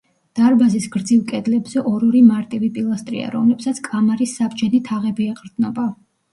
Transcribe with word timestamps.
დარბაზის 0.37 0.87
გრძივ 0.95 1.19
კედლებზე 1.31 1.83
ორ-ორი 1.91 2.23
მარტივი 2.31 2.71
პილასტრია, 2.79 3.29
რომლებსაც 3.37 3.85
კამარის 3.91 4.37
საბჯენი 4.43 4.85
თაღები 4.93 5.33
ეყრდნობა. 5.37 5.91